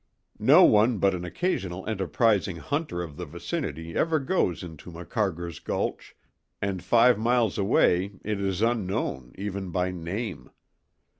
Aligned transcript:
No 0.39 0.63
one 0.63 0.97
but 0.97 1.13
an 1.13 1.23
occasional 1.23 1.85
enterprising 1.85 2.55
hunter 2.55 3.03
of 3.03 3.17
the 3.17 3.25
vicinity 3.27 3.95
ever 3.95 4.19
goes 4.19 4.63
into 4.63 4.89
Macarger's 4.91 5.59
Gulch, 5.59 6.15
and 6.59 6.81
five 6.81 7.19
miles 7.19 7.59
away 7.59 8.13
it 8.23 8.39
is 8.41 8.63
unknown, 8.63 9.31
even 9.37 9.69
by 9.69 9.91
name. 9.91 10.49